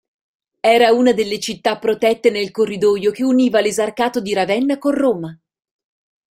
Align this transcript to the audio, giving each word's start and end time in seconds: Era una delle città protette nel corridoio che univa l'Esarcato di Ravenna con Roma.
Era 0.61 0.93
una 0.93 1.13
delle 1.13 1.39
città 1.39 1.77
protette 1.77 2.31
nel 2.31 2.49
corridoio 2.49 3.11
che 3.11 3.23
univa 3.23 3.61
l'Esarcato 3.61 4.19
di 4.19 4.33
Ravenna 4.33 4.79
con 4.79 4.95
Roma. 4.95 5.39